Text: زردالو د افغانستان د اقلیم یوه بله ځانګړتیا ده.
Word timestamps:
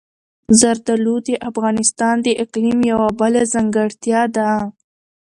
زردالو 0.59 1.15
د 1.27 1.29
افغانستان 1.49 2.15
د 2.25 2.27
اقلیم 2.43 2.79
یوه 2.91 3.07
بله 3.19 3.41
ځانګړتیا 3.53 4.21
ده. 4.35 4.49